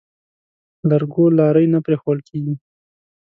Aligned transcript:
لرګو 0.89 1.23
لارۍ 1.37 1.65
نه 1.73 1.79
پرېښوول 1.85 2.19
کېږي. 2.27 2.55